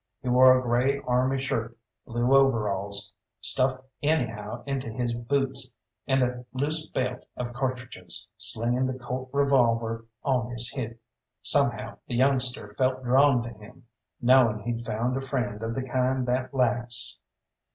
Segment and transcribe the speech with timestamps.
[0.23, 5.73] He wore a grey army shirt, blue overalls, stuffed anyhow into his boots,
[6.07, 10.99] and a loose belt of cartridges, slinging the Colt revolver on his hip.
[11.43, 13.85] Somehow the youngster felt drawn to him,
[14.19, 17.19] knowing he'd found a friend of the kind that lasts.